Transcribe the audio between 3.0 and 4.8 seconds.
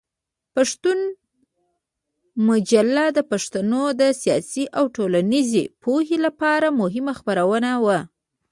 د پښتنو د سیاسي